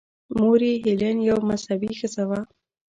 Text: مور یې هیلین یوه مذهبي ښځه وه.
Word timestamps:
مور 0.37 0.59
یې 0.69 0.73
هیلین 0.83 1.17
یوه 1.29 1.41
مذهبي 1.49 1.91
ښځه 1.99 2.23
وه. 2.29 2.41